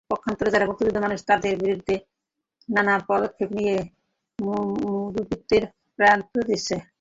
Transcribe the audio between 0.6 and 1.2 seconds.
মুক্তবুদ্ধির মানুষ,